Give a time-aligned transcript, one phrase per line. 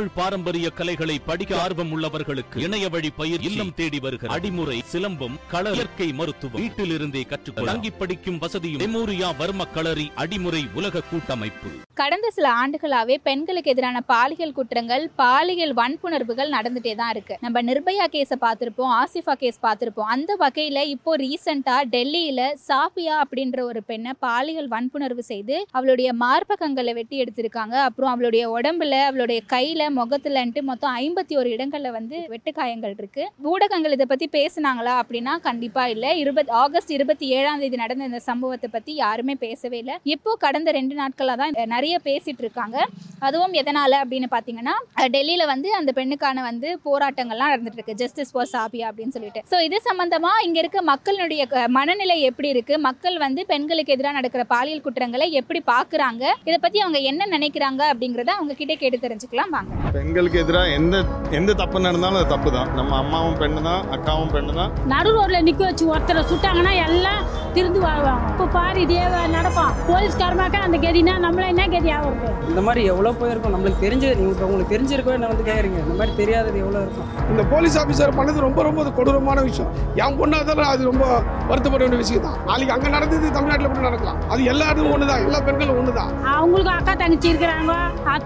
[0.00, 5.70] தமிழ் பாரம்பரிய கலைகளை படிக்க ஆர்வம் உள்ளவர்களுக்கு இணைய வழி பயிர் இல்லம் தேடி வருகிற அடிமுறை சிலம்பம் கள
[5.70, 6.60] இயற்கை மருத்துவம்.
[6.62, 11.70] வீட்டிலிருந்தே கற்றுக்கொள்ள தங்கி படிக்கும் வசதியும் மெமோரியா வர்ம களரி அடிமுறை உலக கூட்டமைப்பு.
[12.00, 17.36] கடந்த சில ஆண்டுகளாவே பெண்களுக்கு எதிரான பாலியல் குற்றங்கள் பாலியல் வன்புணர்வுகள் நடந்துட்டே தான் இருக்கு.
[17.40, 20.10] நம்ம நிர்பயா கேஸை பார்த்திருப்போம் ஆசிஃபா கேஸ் பார்த்திருப்போம்.
[20.16, 27.18] அந்த வகையில இப்போ ரீசெண்டா டெல்லியில சாஃபியா அப்படின்ற ஒரு பெண்ணை பாலியல் வன்புணர்வு செய்து அவளுடைய மார்பகங்களை வெட்டி
[27.24, 27.76] எடுத்திருக்காங்க.
[27.90, 33.30] அப்புறம் அவளுடைய உடம்புல அவளுடைய கையில முகத்துலன்ட்டு மொத்தம் ஐம்பத்தி ஒரு இடங்களில் வந்து வெட்டுக்காயங்கள் இருக்கு.
[33.42, 36.18] ஊடகங்கள் இதை பத்தி பேசுனாங்களா அப்படின்னா கண்டிப்பா இல்லை.
[36.18, 39.96] இருபது ஆகஸ்ட் இருபத்தி ஏழாம் தேதி நடந்த இந்த சம்பவத்தை பத்தி யாருமே பேசவே இல்லை.
[40.02, 42.86] இப்போ கடந்த ரெண்டு நாட்களாக தான் நிறைய பேசிட்டு இருக்காங்க.
[43.18, 47.94] அதுவும் எதனால அப்படின்னு பாத்தீங்கன்னா டெல்லியில் டெல்லியில வந்து அந்த பெண்ணுக்கான வந்து போராட்டங்கள்லாம் நடந்துட்டு இருக்கு.
[47.94, 49.42] ஜஸ்டிஸ் ஃபார் சாபியா அப்படின்னு சொல்லிட்டு.
[49.50, 52.78] ஸோ இது சம்பந்தமா இங்க இருக்க மக்களுடைய க- மனநிலை எப்படி இருக்கு?
[52.78, 56.32] மக்கள் வந்து பெண்களுக்கு எதிராக நடக்கிற பாலியல் குற்றங்களை எப்படி பாக்குறாங்க?
[56.40, 59.48] இதை பத்தி அவங்க என்ன நினைக்கிறாங்க அப்படிங்கறத அவங்க கிட்டே கேட்டு தெரிஞ்சுக்கலாம்.
[59.48, 59.79] வாங்க.
[59.94, 60.96] பெண்களுக்கு எதிராக எந்த
[61.38, 65.38] எந்த தப்பு நடந்தாலும் அது தப்பு தான் நம்ம அம்மாவும் பெண்ணு தான் அக்காவும் பெண்ணு தான் நடு ரோட்ல
[65.48, 67.22] நிக்க வச்சு ஒருத்தரை சுட்டாங்கன்னா எல்லாம்
[67.54, 68.26] திருந்து வாழ்வாங்க.
[68.32, 68.98] இப்போ பாரு இதே
[69.36, 69.72] நடப்பான்.
[69.88, 73.54] போலீஸ்காரமாக்க அந்த கதினா நம்மள என்ன கதி ஆகுறது இந்த மாதிரி எவ்வளோ போயிருக்கும்?
[73.54, 77.08] நம்மளுக்கு தெரிஞ்சு நீங்கள் உங்களுக்கு தெரிஞ்சிருக்கோ என்ன வந்து கேட்குறீங்க இந்த மாதிரி தெரியாதது எவ்வளோ இருக்கும்?
[77.32, 79.72] இந்த போலீஸ் ஆஃபீஸர் பண்ணது ரொம்ப ரொம்ப கொடூரமான விஷயம்.
[80.02, 81.04] என் பொண்ணாக இருந்தாலும் அது ரொம்ப
[81.50, 84.20] வருத்தப்பட வேண்டிய விஷயம் தான் நாளைக்கு அங்கே நடந்தது தமிழ்நாட்டில் கூட நடக்கலாம்.
[84.32, 87.74] அது எல்லா இடமும் ஒன்று தான் எல்லா பெண்களும் ஒன்று தான் அவங்களுக்கும் அக்கா தங்கச்சி இருக்கிறாங்க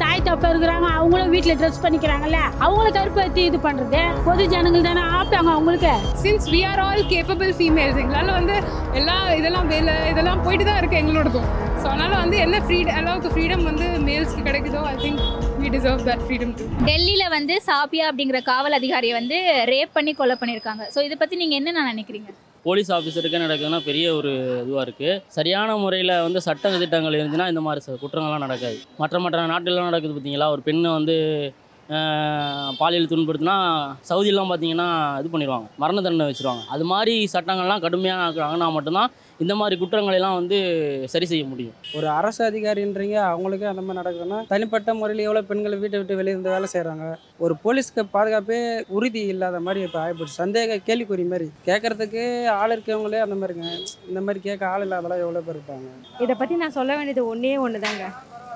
[0.05, 4.01] தாய் தப்ப இருக்கிறாங்க அவங்களும் வீட்டில் ட்ரெஸ் பண்ணிக்கிறாங்கல்ல அவங்கள கருப்பத்தி இது பண்றது?
[4.27, 5.93] பொது ஜனங்கள் தானே ஆப்பிட்டாங்க அவங்களுக்கு.
[6.25, 8.57] Since we are all capable females எங்களால் வந்து
[9.01, 11.49] எல்லா இதெல்லாம் வேலை இதெல்லாம் போயிட்டு தான் இருக்கு எங்களோடதும்.
[11.81, 15.21] ஸோ அதனால் வந்து என்ன ஃப்ரீடம் அளவுக்கு ஃப்ரீடம் வந்து மேல்ஸ்க்கு கிடைக்குதோ I think
[15.63, 19.39] we deserve that freedom to டெல்லியில வந்து சாபியா அப்படிங்கிற காவல் அதிகாரியை வந்து
[19.73, 20.85] ரேப் பண்ணி கொலை பண்ணியிருக்காங்க.
[20.97, 22.31] ஸோ இதை பத்தி நீங்க என்ன நினைக்கிறீங்க?
[22.65, 24.31] போலீஸ் ஆஃபீஸருக்கு நடக்குதுன்னா பெரிய ஒரு
[24.63, 28.79] இதுவாக இருக்குது சரியான முறையில் வந்து சட்ட திட்டங்கள் இருந்துச்சுன்னா இந்த மாதிரி ச- குற்றங்கள்லாம் நடக்காது.
[28.99, 31.17] மற்ற மற்ற நாட்டிலலாம் நடக்குது பார்த்தீங்களா ஒரு பெண்ணை வந்து
[32.79, 33.57] பாலியல் துன்புறுத்தினா
[34.11, 34.87] சவுதியெல்லாம் பார்த்தீங்கன்னா
[35.21, 35.67] இது பண்ணிடுவாங்க.
[35.83, 36.63] மரண தண்டனை வச்சுருவாங்க.
[36.75, 39.11] அது மாதிரி சட்டங்கள்லாம் கடுமையாக ஆக்குறாங்கன்னா மட்டும்தான்
[39.43, 40.59] இந்த மாதிரி குற்றங்களை எல்லாம் வந்து
[41.13, 41.77] சரி செய்ய முடியும்.
[41.99, 46.55] ஒரு அரசு அதிகாரின்றீங்க அவங்களுக்கு அந்த மாதிரி நடக்குதுன்னா தனிப்பட்ட முறையில் எவ்வளோ பெண்கள் வீட்டை விட்டு வெளியே இருந்து
[46.55, 47.07] வேலை செய்கிறாங்க
[47.45, 48.61] ஒரு போலீஸ்க்கு பாதுகாப்பே
[48.97, 51.49] உறுதி இல்லாத மாதிரி இப்போ ஆகிப்போச்சு சந்தேக கேள்விக்குறி மாதிரி.
[51.69, 52.23] கேட்கறதுக்கு
[52.61, 53.73] ஆள் இருக்கவங்களே அந்த மாதிரிங்க.
[54.11, 55.91] இந்த மாதிரி கேட்க ஆள் இல்லாதெல்லாம் எவ்வளோ பேர் இருப்பாங்க?
[56.27, 58.07] இதை பற்றி நான் சொல்ல வேண்டியது ஒன்றே ஒன்று தாங்க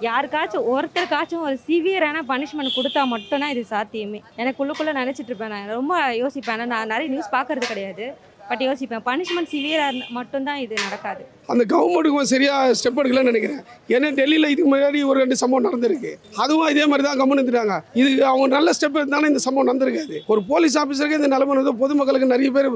[0.06, 4.20] யாருக்காச்சும் ஒருத்தருக்காச்சும் ஒரு சிவியரான பனிஷ்மெண்ட் கொடுத்தா மட்டும்தான் இது சாத்தியமே.
[4.42, 5.72] எனக்கு உள்ளுக்குள்ளே நினச்சிட்டு இருப்பேன் நான்.
[5.78, 6.64] ரொம்ப யோசிப்பேன்.
[6.72, 8.06] நான் நிறைய நியூஸ் பார்க்கறது கிடையாது.
[8.50, 9.02] பட் யோசிப்பேன்.
[9.08, 11.22] பனிஷ்மெண்ட் சிவியராக மட்டும்தான் இது நடக்காது.
[11.52, 13.62] அந்த கவர்மெண்ட்டுக்கும் சரியாக ஸ்டெப் எடுக்கலன்னு நினைக்கிறேன்.
[13.94, 16.12] ஏன்னா டெல்லியில் இதுக்கு முன்னாடி ஒரு ரெண்டு சம்பவம் நடந்திருக்கு.
[16.42, 17.76] அதுவும் இதே மாதிரி தான் கவர்மெண்ட் எடுத்துட்டாங்க.
[18.00, 20.18] இது அவங்க நல்ல ஸ்டெப் எடுத்தாலும் இந்த சம்பவம் நடந்திருக்காது.
[20.34, 22.70] ஒரு போலீஸ் ஆஃபீஸருக்கு இந்த நிலைமை வந்து பொதுமக்களுக்கு நிறைய பேர்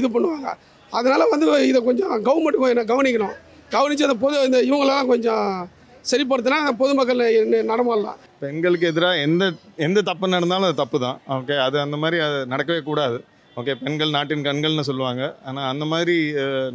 [0.00, 0.48] இது பண்ணுவாங்க.
[0.98, 3.34] அதனால வந்து இதை கொஞ்சம் கவர்மெண்ட் கொஞ்சம் கவனிக்கணும்.
[3.74, 5.48] கவனித்து அந்த பொது இந்த இவங்களெல்லாம் கொஞ்சம்
[6.10, 7.22] சரிப்படுத்தினா பொதுமக்கள்
[7.70, 8.20] நடமாடலாம்.
[8.44, 9.44] பெண்களுக்கு எதிராக எந்த
[9.86, 13.18] எந்த தப்பு நடந்தாலும் அது தப்பு தான் ஓகே அது அந்த மாதிரி அது நடக்கவே கூடாது.
[13.58, 15.22] ஓகே பெண்கள் நாட்டின் கண்கள்னு சொல்லுவாங்க.
[15.48, 16.16] ஆனால் அந்த மாதிரி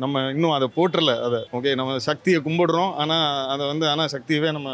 [0.04, 1.40] நம்ம இன்னும் அதை போட்டுறல அதை.
[1.58, 2.92] ஓகே நம்ம சக்தியை கும்பிடுறோம்.
[3.04, 4.70] ஆனால் அதை வந்து ஆனால் சக்தியவே நம்ம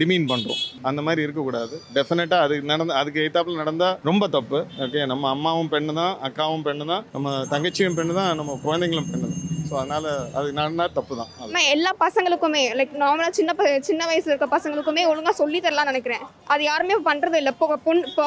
[0.00, 1.76] டிமீன் பண்ணுறோம் அந்த மாதிரி இருக்கக்கூடாது.
[1.96, 4.60] டெஃபினட்டாக அது நடந்த அதுக்கு எய்த்தாப்பில் நடந்தால் ரொம்ப தப்பு.
[4.86, 9.26] ஓகே நம்ம அம்மாவும் பெண்ணு தான் அக்காவும் பெண்ணு தான் நம்ம தங்கச்சியும் பெண்ணு தான் நம்ம குழந்தைங்களும் பெண்ணு
[9.32, 9.38] தான்.
[9.68, 11.30] ஸோ அதனால் அது நடந்தால் தப்பு தான்.
[11.56, 16.24] நான் எல்லா பசங்களுக்குமே லைக் நார்மலாக சின்ன ப சின்ன வயசுல இருக்க பசங்களுக்குமே ஒழுங்காக சொல்லி தரலாம்னு நினைக்கிறேன்.
[16.52, 18.26] அது யாருமே பண்ணுறது இல்லை இப்போ பொண்ணு இப்போ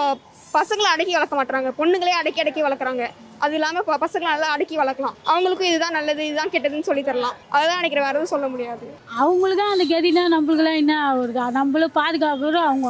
[0.57, 3.05] பசங்களை அடக்கி வளர்க்க மாட்டாங்க பொண்ணுங்களே அடக்கி அடக்கி வளர்க்குறாங்க.
[3.43, 5.16] அது இல்லாமல் இப்போ பசங்களை நல்லா அடக்கி வளர்க்கலாம்.
[5.31, 7.35] அவங்களுக்கும் இதுதான் நல்லது இதுதான் கெட்டதுன்னு சொல்லி தரலாம்.
[7.55, 8.85] அதுதான் நினைக்கிற வேறு எதுவும் சொல்ல முடியாது.
[9.23, 12.89] அவங்களுக்கும் அந்த கதினா நம்மளுக்குலாம் என்ன வருது நம்மளும் பாதுகாப்பு அவங்க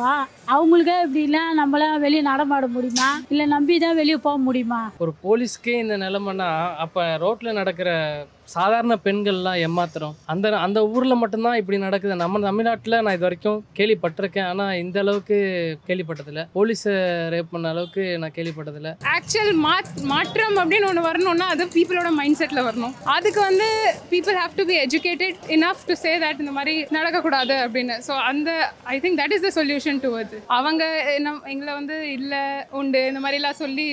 [0.54, 3.10] அவங்களுக்கே இப்படின்னா நம்மளாம் வெளியே நடமாட முடியுமா?
[3.34, 4.82] இல்லை நம்பி தான் வெளியே போக முடியுமா?
[5.04, 6.50] ஒரு போலீஸ்க்கே இந்த நிலைமைனா
[6.86, 7.92] அப்போ ரோட்டில் நடக்கிற
[8.54, 10.16] சாதாரண பெண்கள்லாம் ஏமாத்துறோம்.
[10.32, 12.16] அந்த அந்த ஊரில் மட்டும்தான் இப்படி நடக்குது.
[12.22, 14.50] நம்ம தமிழ்நாட்டில் நான் இது வரைக்கும் கேள்விப்பட்டிருக்கேன்.
[14.52, 15.38] ஆனால் இந்த அளவுக்கு
[15.88, 16.42] கேள்விப்பட்டதில்ல.
[16.58, 16.94] போலீஸை
[17.34, 18.92] ரேப் பண்ண அளவுக்கு நான் கேள்விப்பட்டதில்ல.
[19.16, 19.54] ஆக்சுவல்
[20.12, 22.94] மாற்றம் அப்படின்னு ஒன்று வரணும்னா அது பீப்புளோட மைண்ட் செட்டில் வரணும்.
[23.16, 23.70] அதுக்கு வந்து
[24.14, 27.98] people have to be educated enough to say that இந்த மாதிரி நடக்கக்கூடாது அப்படின்னு.
[28.10, 28.52] ஸோ அந்த
[28.96, 30.84] I think that is the solution to அது அவங்க
[31.20, 32.44] என்ன எங்களை வந்து இல்லை
[32.82, 33.88] உண்டு இந்த மாதிரிலாம் சொல்லி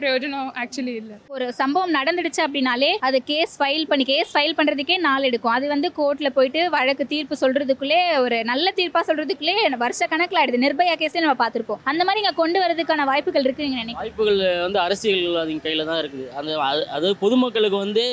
[0.00, 1.16] பிரயோஜனம் ஆக்சுவலி இல்லை.
[1.34, 5.54] ஒரு சம்பவம் நடந்துடுச்சு அப்படின்னாலே அது கேஸ் ஃபைல் பண்ணி கேஸ் ஃபைல் பண்றதுக்கே நாள் எடுக்கும்.
[5.54, 10.94] அது வந்து கோர்ட்ல போயிட்டு வழக்கு தீர்ப்பு சொல்றதுக்குள்ளே ஒரு நல்ல தீர்ப்பா சொல்றதுக்குள்ளே வருஷ கணக்கில் ஆயிடுது நிர்பயா
[11.02, 11.82] கேஸ்ல நம்ம பார்த்திருப்போம்.
[11.92, 14.04] அந்த மாதிரி இங்க கொண்டு வரதுக்கான வாய்ப்புகள் இருக்கு நீங்க நினைக்கிறீங்க?
[14.04, 16.28] வாய்ப்புகள் வந்து அரசியல்வாதிகள் கையில் தான் இருக்குது.
[16.38, 18.04] அந்த அது அது பொதுமக்களுக்கு வந்து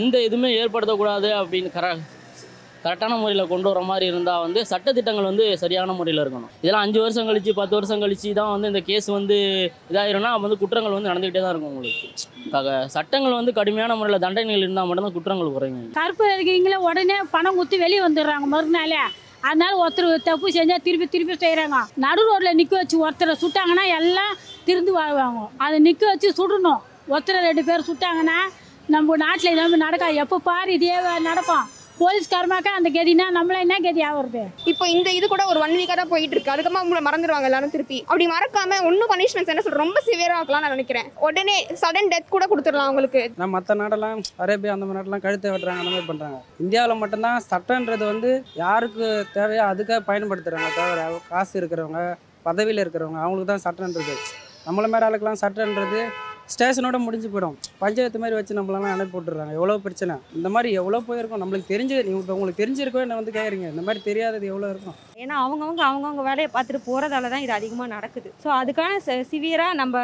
[0.00, 1.88] எந்த இதுவுமே ஏற்படுத்தக்கூடாது அப்படின்னு கர
[2.86, 6.50] கரெக்டான முறையில் கொண்டு வர மாதிரி இருந்தால் வந்து சட்டத்திட்டங்கள் வந்து சரியான முறையில் இருக்கணும்.
[6.62, 9.36] இதெல்லாம் அஞ்சு வருஷம் கழிச்சு பத்து வருஷம் கழிச்சு தான் வந்து இந்த கேஸ் வந்து
[9.92, 12.74] இதாயிரும்னா வந்து குற்றங்கள் வந்து நடந்துக்கிட்டே தான் இருக்கும் உங்களுக்கு.
[12.96, 15.86] சட்டங்கள் வந்து கடுமையான முறையில் தண்டனைகள் இருந்தால் மட்டும்தான் குற்றங்கள் குறையும்.
[16.00, 19.04] கருப்பு இருக்கீங்களே உடனே பணம் குத்தி வெளியே வந்துடுறாங்க மறுநாளே.
[19.48, 24.34] அதனால ஒருத்தர் தப்பு செஞ்சால் திருப்பி திருப்பி செய்கிறாங்க நடு ரோட்டில் நிற்க வச்சு ஒருத்தரை சுட்டாங்கன்னா எல்லாம்
[24.68, 26.80] திருந்து வாழ்வாங்க அதை நிற்க வச்சு சுடணும்.
[27.12, 28.38] ஒருத்தரை ரெண்டு பேர் சுட்டாங்கன்னா
[28.94, 30.96] நம்ம நாட்டில் இதாமல் நடக்காது எப்போ பாரு இதே
[31.30, 31.64] நடக்கும்.
[32.00, 36.10] போலீஸ்காரமாக்கா அந்த கதினா நம்மள என்ன கதி ஆகுறது இப்போ இந்த இது கூட ஒரு ஒன் வீக்காக தான்
[36.12, 37.98] போயிட்டு இருக்கு அதுக்கப்புறமா அவங்கள மறந்துடுவாங்க எல்லாரும் திருப்பி.
[38.08, 41.08] அப்படி மறக்காம ஒன்றும் பனிஷ்மெண்ட்ஸ் என்ன சொல்ற ரொம்ப சிவியராக ஆக்கலாம் நான் நினைக்கிறேன்.
[41.26, 43.22] உடனே சடன் டெத் கூட கொடுத்துடலாம் அவங்களுக்கு.
[43.40, 48.06] நான் மற்ற நாடெல்லாம் அரேபியா அந்த மாதிரி நாட்டெல்லாம் கழுத்தை வெட்டுறாங்க அந்த மாதிரி பண்ணுறாங்க இந்தியாவில் மட்டும்தான் சட்டன்றது
[48.12, 48.32] வந்து
[48.62, 49.08] யாருக்கு
[49.38, 52.02] தேவையோ அதுக்காக பயன்படுத்துகிறாங்க தவிர காசு இருக்கிறவங்க
[52.48, 54.16] பதவியில் இருக்கிறவங்க அவங்களுக்கு தான் சட்டன்றது.
[54.68, 56.00] நம்மள மாதிரி ஆளுக்கெல்லாம் சட்டன்றது
[56.54, 57.56] ஸ்டேஷனோட முடிஞ்சு போயிடும்.
[57.82, 60.14] பஞ்சாயத்து மாதிரி வச்சு நம்மளெல்லாம் அனுப்பி விட்டுறாங்க எவ்வளோ பிரச்சனை?
[60.38, 61.42] இந்த மாதிரி எவ்வளோ போயிருக்கும்?
[61.42, 64.96] நம்மளுக்கு தெரிஞ்சு நீங்கள் இப்போ உங்களுக்கு தெரிஞ்சிருக்கோ என்ன வந்து கேட்குறீங்க இந்த மாதிரி தெரியாதது எவ்வளோ இருக்கும்?
[65.22, 68.30] ஏன்னா அவங்கவுங்க அவங்கவுங்க வேலையை பார்த்துட்டு போகிறதால தான் இது அதிகமாக நடக்குது.
[68.44, 69.96] ஸோ அதுக்கான சிவியராக நம்ம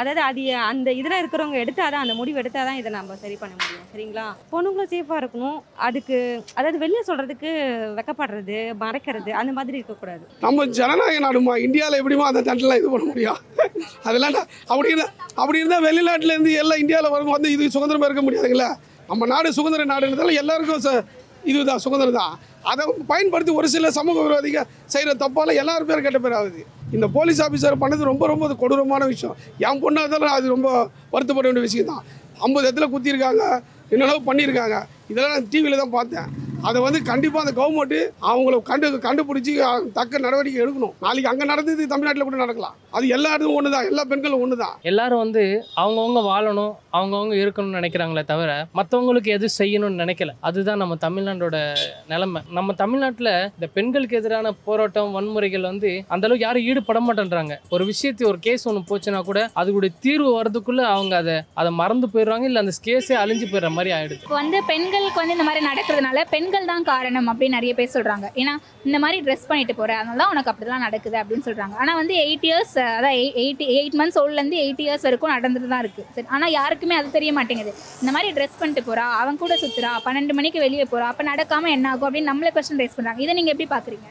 [0.00, 3.54] அதாவது அது அந்த இதில் இருக்கிறவங்க எடுத்தால் தான் அந்த முடிவு எடுத்தால் தான் இதை நம்ம சரி பண்ண
[3.60, 3.86] முடியும்.
[3.92, 4.26] சரிங்களா?
[4.52, 5.58] பொண்ணுங்களும் சேஃபாக இருக்கணும்.
[5.88, 6.16] அதுக்கு
[6.58, 7.50] அதாவது வெளியே சொல்கிறதுக்கு
[7.98, 10.24] வெக்கப்படுறது மறைக்கிறது அந்த மாதிரி இருக்கக்கூடாது.
[10.46, 11.56] நம்ம ஜனநாயக நாடுமா?
[11.66, 13.40] இந்தியாவில் எப்படிமா அந்த தண்டெல்லாம் இது பண்ண முடியும்?
[14.08, 14.36] அதெல்லாம்
[14.72, 18.70] அப்படி இருந்தால் அப்படி இருந்தால் வெளிநாட்டுல இருந்து எல்லாம் இந்தியாவில் வரும் வந்து இது சுதந்திரமாக இருக்க முடியாதுங்களா.
[19.10, 21.08] நம்ம நாடு சுதந்திர நாடுன்றதால எல்லாருக்கும்
[21.50, 22.32] இதுதான் சுதந்திரம் தான்.
[22.70, 24.62] அதை பயன்படுத்தி ஒரு சில சமூக விரோதிக
[24.94, 26.60] செய்கிற தப்பால் எல்லாரும் பேர் கெட்ட பேர் ஆகுது.
[26.96, 29.36] இந்த போலீஸ் ஆஃபீஸர் பண்ணது ரொம்ப ரொம்ப கொடூரமான விஷயம்.
[29.66, 30.68] என் பொண்ணாக இருந்தாலும் அது ரொம்ப
[31.14, 32.02] வருத்தப்பட வேண்டிய விஷயம் தான்
[32.46, 33.44] ஐம்பது இடத்துல குத்திருக்காங்க
[33.92, 34.76] என்னென்னவோ பண்ணியிருக்காங்க.
[35.10, 36.28] இதெல்லாம் நான் டிவியில் தான் பார்த்தேன்.
[36.68, 37.98] அதை வந்து கண்டிப்பாக அந்த கவர்மெண்ட்டு
[38.30, 39.52] அவங்கள கண்டு கண்டுபிடிச்சி
[39.98, 40.94] தக்க நடவடிக்கை எடுக்கணும்.
[41.04, 42.74] நாளைக்கு அங்கே நடந்தது தமிழ்நாட்டில் கூட நடக்கலாம்.
[42.96, 45.42] அது எல்லா இடமும் ஒன்று தான் எல்லா பெண்களும் ஒன்று தான் எல்லாரும் வந்து
[45.82, 50.32] அவங்கவுங்க வாழணும் அவங்கவுங்க இருக்கணும்னு நினைக்கிறாங்களே தவிர மற்றவங்களுக்கு எது செய்யணும்னு நினைக்கல.
[50.48, 51.58] அதுதான் நம்ம தமிழ்நாட்டோட
[52.12, 52.42] நிலைமை.
[52.58, 57.56] நம்ம தமிழ்நாட்டில் இந்த பெண்களுக்கு எதிரான போராட்டம் வன்முறைகள் வந்து அந்த அளவுக்கு யாரும் ஈடுபட மாட்டேன்றாங்க.
[57.76, 62.46] ஒரு விஷயத்தை ஒரு கேஸ் ஒன்று போச்சுன்னா கூட அதுக்குடைய தீர்வு வரதுக்குள்ள அவங்க அதை அதை மறந்து போயிடுறாங்க
[62.50, 64.20] இல்லை அந்த கேஸே அழிஞ்சு போயிடுற மாதிரி ஆயிடுது.
[64.26, 68.52] இப்போ வந்து பெண்களுக்கு வந்து இந்த மாதிரி நடக்கிறதுனால பெண்கள் தான் காரணம் அப்படின்னு நிறைய பேர் சொல்கிறாங்க ஏன்னா
[68.86, 72.46] இந்த மாதிரி ட்ரெஸ் பண்ணிட்டு போகிற அதனால தான் உனக்கு அப்படிலாம் நடக்குது அப்படின்னு சொல்கிறாங்க ஆனால் வந்து எயிட்
[72.48, 76.96] இயர்ஸ் அதான் எயிட் எயிட் மந்த்ஸ் ஓல்ட்லேருந்து எயிட் இயர்ஸ் வரைக்கும் நடந்துட்டு தான் இருக்குது சரி ஆனால் யாருக்குமே
[77.00, 77.72] அது தெரிய மாட்டேங்குது.
[78.02, 81.90] இந்த மாதிரி ட்ரெஸ் பண்ணிட்டு போகிறா அவன் கூட சுற்றுறா பன்னெண்டு மணிக்கு வெளியே போகிறா அப்போ நடக்காமல் என்ன
[81.92, 84.08] ஆகும் அப்படின்னு நம்மளே கொஸ்டின் ரைஸ் பண்ணுறாங்க இதை நீங்கள் எப்படி பார்க்குறீங்க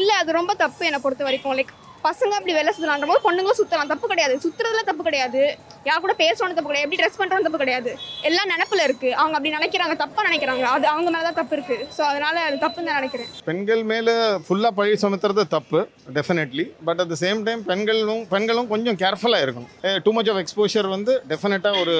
[0.00, 1.54] இல்லை அது ரொம்ப தப்பு என்னை பொறுத்த வரைக்கும்.
[1.58, 1.72] லைக்
[2.06, 4.34] பசங்க அப்படி வெளில சுற்றலான்ற போது பொண்ணுங்களும் சுற்றலாம் தப்பு கிடையாது.
[4.44, 5.42] சுற்றுறதுல தப்பு கிடையாது.
[5.88, 6.86] யார் கூட பேசணும் தப்பு கிடையாது.
[6.86, 7.90] எப்படி ட்ரெஸ் பண்ணுறோம் தப்பு கிடையாது.
[8.28, 9.94] எல்லாம் நினப்பில் இருக்குது அவங்க அப்படி நினைக்கிறாங்க.
[10.02, 10.64] தப்பாக நினைக்கிறாங்க.
[10.76, 13.30] அது அவங்க மேலே தான் தப்பு இருக்குது ஸோ அதனால் அது தப்புன்னு தான் நினைக்கிறேன்.
[13.50, 14.14] பெண்கள் மேலே
[14.46, 15.80] ஃபுல்லாக பழி சுமத்துறது தப்பு
[16.18, 19.72] definitely but at the same time பெண்களும் பெண்களும் கொஞ்சம் கேர்ஃபுல்லாக இருக்கணும்.
[20.06, 21.96] டூ மச் ஆஃப் எக்ஸ்போஷர் வந்து டெஃபினட்டாக ஒரு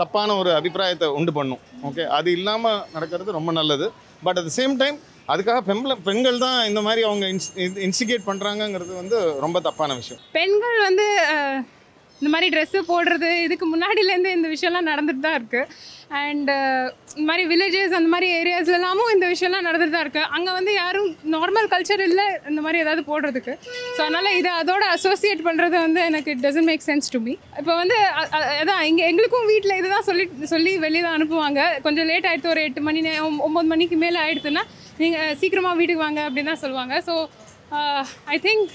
[0.00, 1.62] தப்பான ஒரு அபிப்பிராயத்தை உண்டு பண்ணும்.
[1.88, 3.88] ஓகே அது இல்லாமல் நடக்கிறது ரொம்ப நல்லது.
[4.26, 4.96] But at the same time
[5.32, 7.26] அதுக்காக பெண்கள் பெண்கள் தான் இந்த மாதிரி அவங்க
[7.86, 10.22] இன்ஸ்டிகேட் பண்ணுறாங்கங்கிறது வந்து ரொம்ப தப்பான விஷயம்.
[10.38, 11.06] பெண்கள் வந்து
[12.20, 15.68] இந்த மாதிரி ட்ரெஸ்ஸு போடுறது இதுக்கு முன்னாடிலேருந்து இந்த விஷயம்லாம் நடந்துட்டு தான் இருக்குது
[16.20, 16.54] அண்டு
[17.12, 21.70] இந்த மாதிரி வில்லேஜஸ் அந்த மாதிரி ஏரியாஸ்லலாமும் இந்த விஷயம்லாம் நடந்துட்டு தான் இருக்குது அங்கே வந்து யாரும் நார்மல்
[21.72, 23.54] கல்ச்சர் இல்லை இந்த மாதிரி ஏதாவது போடுறதுக்கு.
[23.94, 27.72] ஸோ அதனால் இதை அதோட அசோசியேட் பண்ணுறது வந்து எனக்கு it doesn't make sense to me இப்போ
[27.82, 27.98] வந்து
[28.58, 31.62] அதான் இங்கே எங்களுக்கும் வீட்டில் இதுதான் சொல்லி சொல்லி வெளியே தான் அனுப்புவாங்க.
[31.86, 33.02] கொஞ்சம் லேட் ஆகிடுத்து ஒரு எட்டு மணி
[33.48, 34.64] ஒம்பது மணிக்கு மேலே ஆகிடுதுன்னா
[35.02, 36.94] நீங்கள் சீக்கிரமாக வீட்டுக்கு வாங்க அப்படின்னு தான் சொல்லுவாங்க.
[37.08, 37.14] ஸோ
[38.34, 38.70] ஐ திங்க்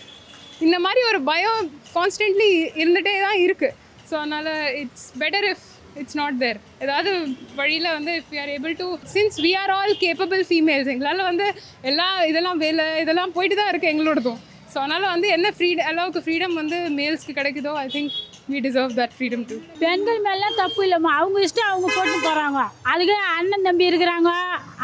[0.66, 1.62] இந்த மாதிரி ஒரு பயம்
[1.95, 2.50] கான்ஸ்டன்ட்லி
[2.81, 3.75] இருந்துகிட்டே தான் இருக்குது
[4.10, 4.50] ஸோ அதனால்
[4.81, 5.66] it's better if
[6.01, 7.12] it's not there ஏதாவது
[7.60, 11.48] வழியில் வந்து if you are able to since we are all capable females எங்களால் வந்து
[11.92, 14.39] எல்லா இதெல்லாம் வேலை இதெல்லாம் போயிட்டு தான் இருக்குது எங்களோடதும்.
[14.74, 18.15] ஸோ அதனால் வந்து என்ன ஃப்ரீ அளவுக்கு ஃப்ரீடம் வந்து மேல்ஸ்க்கு கிடைக்குதோ I think
[18.50, 19.60] we deserve that freedom too.
[19.84, 21.12] பெண்கள் மேலாம் தப்பு இல்லைம்மா.
[21.20, 22.60] அவங்க இஷ்டம் அவங்க போட்டு போகிறாங்க
[22.92, 24.32] அதுக்கு அண்ணன் தம்பி இருக்கிறாங்க.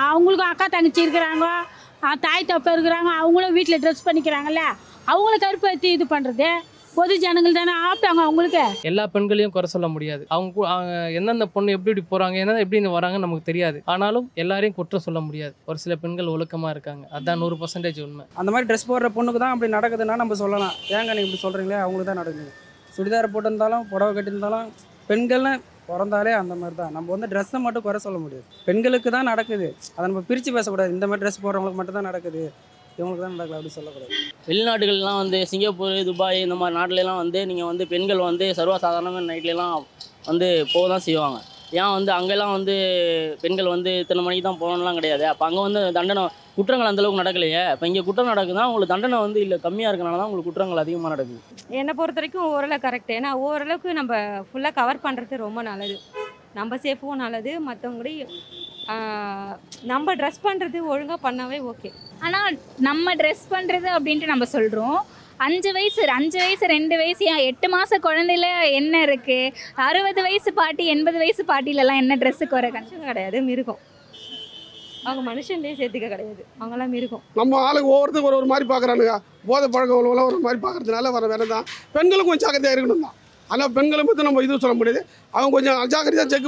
[0.10, 1.48] அவங்களுக்கும் அக்கா தங்கச்சி இருக்கிறாங்க.
[2.26, 3.12] தாய் தப்பா இருக்கிறாங்க.
[3.22, 4.64] அவங்களும் வீட்டில் ட்ரெஸ் பண்ணிக்கிறாங்கல்ல.
[5.14, 6.50] அவங்கள கருப்பேற்றி இது பண்ணுறது
[6.96, 8.64] பொது ஜனங்கள் தானே ஆப்பிட்டாங்க அவங்களுக்கு.
[8.90, 10.24] எல்லா பெண்களையும் குறை சொல்ல முடியாது.
[10.36, 13.78] அவங்க எந்தெந்த பொண்ணு எப்படி இப்படி போகிறாங்க எந்தெந்த எப்படி இங்க வராங்கன்னு நமக்கு தெரியாது.
[13.94, 15.56] ஆனாலும் எல்லாரையும் குற்றம் சொல்ல முடியாது.
[15.70, 17.06] ஒரு சில பெண்கள் ஒழுக்கமாக இருக்காங்க.
[17.20, 18.26] அதான் நூறு பர்சன்டேஜ் உண்மை.
[18.42, 20.76] அந்த மாதிரி ட்ரெஸ் போடுற பொண்ணுக்கு தான் அப்படி நடக்குதுன்னா நம்ம சொல்லலாம்.
[20.98, 22.52] ஏங்க நீங்கள் இப்படி சொல்கிறீங்களே அவங்களுக்கு தான் நடக்குது.
[22.96, 24.68] சுடிதார் போட்டிருந்தாலும் புடவை கட்டியிருந்தாலும்
[25.10, 28.46] பெண்கள்லாம் பிறந்தாலே அந்த மாதிரி தான் நம்ம வந்து ட்ரெஸ்ஸை மட்டும் குறை சொல்ல முடியாது.
[28.68, 29.68] பெண்களுக்கு தான் நடக்குது.
[29.96, 30.92] அதை நம்ம பிரித்து பேசக்கூடாது.
[30.96, 32.44] இந்த மாதிரி ட்ரெஸ் போடுறவங்களுக்கு மட்டும் தான் நடக்குது.
[32.98, 34.12] இவங்களுக்கு தான் நடக்கல அப்படின்னு சொல்லக்கூடாது.
[34.50, 39.76] வெளிநாடுகள்லாம் வந்து சிங்கப்பூர் துபாய் இந்த மாதிரி நாட்டிலலாம் வந்து நீங்கள் வந்து பெண்கள் வந்து சர்வசாதாரணமாக நைட்லலாம்
[40.30, 41.40] வந்து போக தான் செய்வாங்க.
[41.80, 42.76] ஏன் வந்து அங்கெல்லாம் வந்து
[43.44, 45.26] பெண்கள் வந்து இத்தனை மணிக்கு தான் போகணும்லாம் கிடையாது.
[45.32, 46.24] அப்போ அங்கே வந்து தண்டனை
[46.58, 47.62] குற்றங்கள் அந்தளவுக்கு நடக்கலையே.
[47.74, 51.40] இப்போ இங்கே குற்றம் நடக்குதுன்னா உங்களுக்கு தண்டனை வந்து இல்லை கம்மியாக இருக்கனால தான் உங்களுக்கு குற்றங்கள் அதிகமாக நடக்குது.
[51.80, 54.14] என்னை பொறுத்த வரைக்கும் ஓரளவு கரெக்ட் ஏன்னா ஓரளவுக்கு நம்ம
[54.50, 55.96] ஃபுல்லாக கவர் பண்ணுறது ரொம்ப நல்லது.
[56.60, 57.52] நம்ம சேஃபும் நல்லது.
[57.68, 58.14] மற்றவங்கடி
[59.92, 61.90] நம்ம ட்ரெஸ் பண்ணுறது ஒழுங்காக பண்ணாவே ஓகே
[62.26, 65.00] ஆனால் நம்ம ட்ரெஸ் பண்ணுறது அப்படின்ட்டு நம்ம சொல்கிறோம்
[65.46, 68.48] அஞ்சு வயசு அஞ்சு வயசு ரெண்டு வயசு ஏன் எட்டு மாத குழந்தையில
[68.80, 69.54] என்ன இருக்குது
[69.86, 73.80] அறுபது வயசு பாட்டி எண்பது வயசு பாட்டிலலாம் என்ன ட்ரெஸ்ஸுக்கு வர கணக்கு கிடையாது மிருகம்.
[75.08, 76.44] அவங்க மனுஷன்லேயே சேர்த்துக்க கிடையாது.
[76.60, 77.24] அவங்களாம் மிருகம்.
[77.40, 79.16] நம்ம ஆளுங்க ஒவ்வொருத்தரும் ஒரு ஒரு மாதிரி பார்க்குறானுங்க
[79.50, 81.66] போதை பழக்கம் உள்ளவங்களாம் ஒரு மாதிரி பார்க்கறதுனால வர வேலை தான்.
[81.98, 83.18] பெண்களும் கொஞ்சம் ஜாக்கிரதையாக இருக்கணும் தான்
[83.50, 85.00] ஆனால் பெண்களை பற்றி நம்ம இதுவும் சொல்ல முடியாது.
[85.38, 86.46] அவங்க கொஞ்சம் அஜாக்கிரதையாக செக்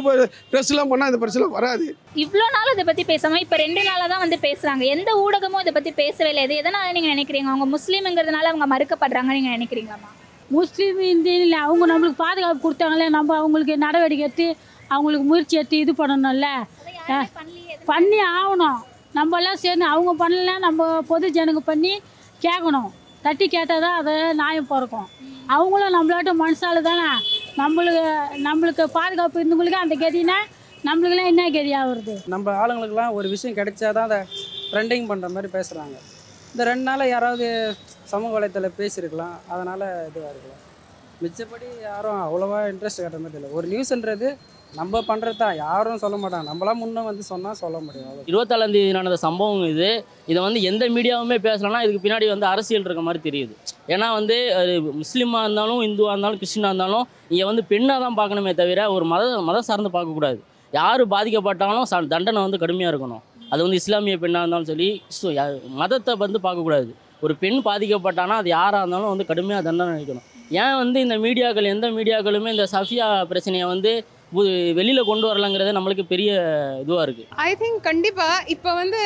[0.51, 1.85] ட்ரெஸ்லாம் பண்ணால் இந்த பிரச்சனை வராது.
[2.23, 5.91] இவ்வளோ நாள் இதை பற்றி பேசாம இப்போ ரெண்டு நாளாக தான் வந்து பேசுகிறாங்க எந்த ஊடகமும் இதை பற்றி
[6.01, 6.43] பேசவே இல்லை.
[6.47, 7.49] இது எதனால் நீங்கள் நினைக்கிறீங்க?
[7.53, 10.11] அவங்க முஸ்லீம்ங்கிறதுனால அவங்க மறுக்கப்படுறாங்கன்னு நீங்கள் நினைக்கிறீங்களாம்மா?
[10.57, 14.47] முஸ்லீம் இந்தியில் அவங்க நம்மளுக்கு பாதுகாப்பு கொடுத்தாங்களே நம்ம அவங்களுக்கு நடவடிக்கை எடுத்து
[14.95, 16.49] அவங்களுக்கு முயற்சி எடுத்து இது பண்ணணும்ல.
[17.91, 18.79] பண்ணி ஆகணும்.
[19.17, 21.93] நம்மளாம் சேர்ந்து அவங்க பண்ணல நம்ம பொது ஜனங்க பண்ணி
[22.45, 22.89] கேட்கணும்.
[23.25, 25.07] தட்டி கேட்டால் தான் அதை நியாயம் பிறக்கும்.
[25.55, 27.07] அவங்களும் நம்மளாட்ட மனுஷாலு தானே.
[27.61, 28.03] நம்மளுக்கு
[28.47, 30.37] நம்மளுக்கு பாதுகாப்பு இருந்தவங்களுக்கு அந்த கதினா
[30.87, 32.13] நம்மளுக்கெல்லாம் என்ன கதி ஆகுறது?
[32.33, 34.19] நம்ம ஆளுங்களுக்கெல்லாம் ஒரு விஷயம் கிடைச்சாதான் அதை
[34.71, 35.97] ட்ரெண்டிங் பண்ணுற மாதிரி பேசுகிறாங்க
[36.53, 37.45] இந்த ரெண்டு நாள் யாராவது
[38.11, 39.35] சமூக வலைத்தள பேசியிருக்கலாம்.
[39.53, 40.61] அதனால் இதுவாக இருக்கலாம்.
[41.23, 43.51] மிச்சப்படி யாரும் அவ்வளோவா இன்ட்ரெஸ்ட் காட்டுற மாதிரி இல்லை.
[43.59, 44.27] ஒரு நியூஸ்ன்றது
[44.77, 46.45] நம்ம பண்ணுறது தான் யாரும் சொல்ல மாட்டாங்க.
[46.51, 49.89] நம்மளாம் முன்னே வந்து சொன்னால் சொல்ல முடியாது இருபத்தாலாம் தேதி நடந்த சம்பவம் இது.
[50.31, 53.53] இதை வந்து எந்த மீடியாவுமே பேசலைன்னா இதுக்கு பின்னாடி வந்து அரசியல் இருக்க மாதிரி தெரியுது.
[53.93, 58.91] ஏன்னா வந்து அது முஸ்லீமாக இருந்தாலும் இந்துவாக இருந்தாலும் கிறிஸ்டினாக இருந்தாலும் இங்கே வந்து பெண்ணாக தான் பார்க்கணுமே தவிர
[58.91, 60.39] ஒரு மத மதம் சார்ந்து பார்க்கக்கூடாது
[60.73, 63.23] யார் பாதிக்கப்பட்டாலும் ச- தண்டனை வந்து கடுமையாக இருக்கணும்.
[63.51, 64.89] அது வந்து இஸ்லாமிய பெண்ணாக இருந்தாலும் சரி
[65.81, 70.25] மதத்தை வந்து பார்க்கக்கூடாது ஒரு பெண் பாதிக்கப்பட்டானா அது யாராக இருந்தாலும் வந்து கடுமையாக தண்டனை அளிக்கணும்.
[70.61, 73.91] ஏன் வந்து இந்த மீடியாக்கள் எந்த மீடியாக்களுமே இந்த சஃபியா பிரச்சனையை வந்து
[74.77, 76.29] வெளியில் கொண்டு வரலங்கிறது நம்மளுக்கு பெரிய
[76.81, 79.01] இதுவாக இருக்குது ஐ திங்க் கண்டிப்பாக இப்போ வந்து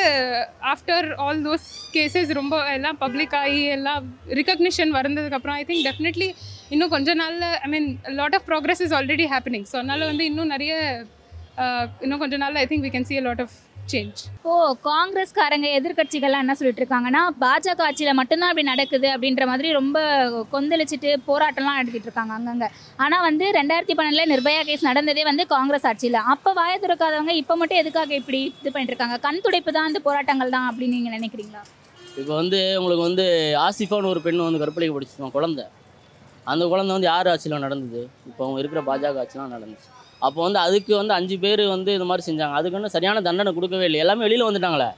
[0.74, 4.08] ஆஃப்டர் ஆல் தோஸ் கேசஸ் ரொம்ப எல்லாம் பப்ளிக் ஆகி எல்லாம்
[4.42, 6.30] ரிகக்னிஷன் வரந்ததுக்கப்புறம் ஐ திங்க் டெஃபினெட்லி
[6.70, 10.54] இன்னும் கொஞ்ச நாளில் I mean lot of progress is already happening so அதனால் வந்து இன்னும்
[10.56, 10.74] நிறைய
[11.58, 13.42] uh, இன்னும் கொஞ்ச நாளில் I think we can see a lot
[13.92, 14.54] change ஓ
[14.88, 19.98] காங்கிரஸ்காரங்க எதிர்க்கட்சிகள்லாம் என்ன சொல்லிட்டு இருக்காங்கன்னா பாஜக ஆட்சியில் மட்டும்தான் அப்படி நடக்குது அப்படின்ற மாதிரி ரொம்ப
[20.54, 22.70] கொந்தளிச்சிட்டு போராட்டம்லாம் நடத்திட்டு இருக்காங்க அங்கங்கே.
[23.06, 26.20] ஆனால் வந்து ரெண்டாயிரத்தி பன்னெண்டில் நிர்பயா கேஸ் நடந்ததே வந்து காங்கிரஸ் ஆட்சியில்.
[26.34, 30.56] அப்போ வாய திறக்காதவங்க இப்போ மட்டும் எதுக்காக இப்படி இது பண்ணிட்டு இருக்காங்க கண் துடைப்பு தான் அந்த போராட்டங்கள்
[30.56, 31.64] தான் அப்படின்னு நீங்கள் நினைக்கிறீங்களா?
[32.22, 33.28] இப்போ வந்து உங்களுக்கு வந்து
[33.68, 35.66] ஆசிஃபான்னு ஒரு பெண் வந்து கற்பழிக்கப்பட்டுச்சு குழந்தை.
[36.54, 38.02] அந்த குழந்தை வந்து யார் ஆட்சியில் நடந்தது?
[38.32, 39.90] இப்போ அவங்க இருக்கிற பாஜக ஆட்சிலாம் நடந்துச்சு.
[40.26, 42.56] அப்போ வந்து அதுக்கு வந்து அஞ்சு பேர் வந்து இது மாதிரி செஞ்சாங்க.
[42.60, 44.00] அதுக்கு வந்து சரியான தண்டனை கொடுக்கவே இல்லை.
[44.04, 44.90] எல்லாமே வெளியில் வந்துட்டாங்களே.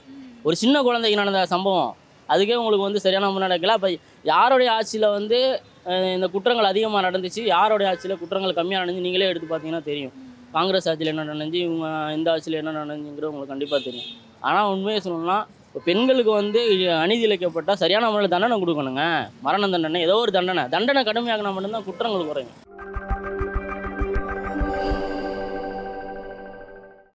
[0.46, 1.92] ஒரு சின்ன குழந்தைக்கு நடந்த சம்பவம்.
[2.32, 3.88] அதுக்கே உங்களுக்கு வந்து சரியான முறை நடக்கல அப்போ
[4.32, 5.38] யாருடைய ஆட்சியில் வந்து
[6.16, 7.42] இந்த குற்றங்கள் அதிகமாக நடந்துச்சு?
[7.54, 9.06] யாருடைய ஆட்சியில் குற்றங்கள் கம்மியாக நடந்துச்சு?
[9.06, 10.14] நீங்களே எடுத்து பார்த்தீங்கன்னா தெரியும்.
[10.56, 11.62] காங்கிரஸ் ஆட்சியில் என்ன நடந்துச்சு?
[11.68, 11.86] இவங்க
[12.18, 14.10] இந்த ஆட்சியில் என்ன நடந்துங்கிறது உங்களுக்கு கண்டிப்பாக தெரியும்.
[14.48, 16.60] ஆனால் உண்மையை சொல்லணும்னா இப்போ பெண்களுக்கு வந்து
[17.02, 19.04] அநீதி இழைக்கப்பட்டால் சரியான முறையில் தண்டனை கொடுக்கணுங்க.
[19.46, 20.64] மரண தண்டனை ஏதோ ஒரு தண்டனை.
[20.74, 22.54] தண்டனை கடுமையாக்கினா மட்டும்தான் குற்றங்கள் குறையும்.